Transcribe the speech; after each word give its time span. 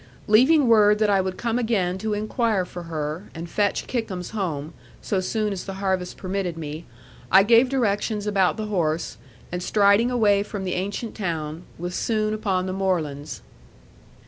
Leaving 0.25 0.67
word 0.67 0.97
that 0.97 1.11
I 1.11 1.21
would 1.21 1.37
come 1.37 1.59
again 1.59 1.99
to 1.99 2.15
inquire 2.15 2.65
for 2.65 2.81
her, 2.89 3.29
and 3.35 3.47
fetch 3.47 3.85
Kickums 3.85 4.31
home, 4.31 4.73
so 4.99 5.19
soon 5.19 5.53
as 5.53 5.65
the 5.65 5.75
harvest 5.75 6.17
permitted 6.17 6.57
me, 6.57 6.85
I 7.31 7.43
gave 7.43 7.69
directions 7.69 8.25
about 8.25 8.57
the 8.57 8.65
horse, 8.65 9.17
and 9.51 9.61
striding 9.61 10.09
away 10.09 10.41
from 10.41 10.63
the 10.63 10.73
ancient 10.73 11.13
town, 11.13 11.65
was 11.77 11.93
soon 11.93 12.33
upon 12.33 12.65
the 12.65 12.73
moorlands. 12.73 13.43